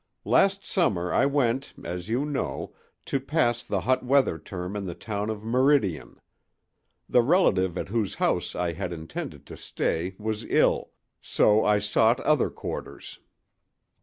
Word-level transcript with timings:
"Last 0.25 0.65
summer 0.65 1.13
I 1.13 1.27
went, 1.27 1.75
as 1.83 2.09
you 2.09 2.25
know, 2.25 2.73
to 3.05 3.19
pass 3.19 3.63
the 3.63 3.81
hot 3.81 4.03
weather 4.03 4.39
term 4.39 4.75
in 4.75 4.87
the 4.87 4.95
town 4.95 5.29
of 5.29 5.43
Meridian. 5.43 6.19
The 7.07 7.21
relative 7.21 7.77
at 7.77 7.89
whose 7.89 8.15
house 8.15 8.55
I 8.55 8.73
had 8.73 8.91
intended 8.93 9.45
to 9.45 9.57
stay 9.57 10.15
was 10.17 10.43
ill, 10.45 10.89
so 11.21 11.63
I 11.63 11.77
sought 11.77 12.19
other 12.21 12.49
quarters. 12.49 13.19